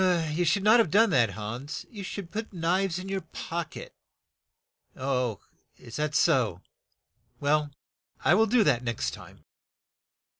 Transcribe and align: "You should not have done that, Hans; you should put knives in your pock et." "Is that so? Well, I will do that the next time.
"You 0.31 0.45
should 0.45 0.63
not 0.63 0.79
have 0.79 0.89
done 0.89 1.11
that, 1.11 1.29
Hans; 1.33 1.85
you 1.91 2.01
should 2.01 2.31
put 2.31 2.51
knives 2.51 2.97
in 2.97 3.07
your 3.07 3.21
pock 3.21 3.77
et." 3.77 3.93
"Is 5.77 5.95
that 5.97 6.15
so? 6.15 6.63
Well, 7.39 7.69
I 8.25 8.33
will 8.33 8.47
do 8.47 8.63
that 8.63 8.79
the 8.79 8.85
next 8.85 9.11
time. 9.11 9.45